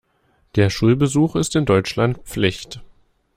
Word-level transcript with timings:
Der 0.55 0.71
Schulbesuch 0.71 1.35
ist 1.35 1.55
in 1.55 1.65
Deutschland 1.65 2.17
Pflicht. 2.23 2.79